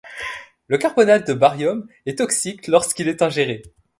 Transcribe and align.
Le 0.65 0.79
carbonate 0.79 1.27
de 1.27 1.33
baryum 1.35 1.87
est 2.07 2.17
toxique 2.17 2.65
lorsqu'il 2.67 3.07
est 3.07 3.21
ingéré. 3.21 3.61